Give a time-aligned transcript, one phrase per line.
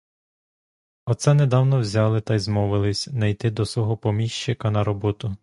[1.05, 5.35] Оце недавно взяли та й змовились не йти до свого поміщика на роботу.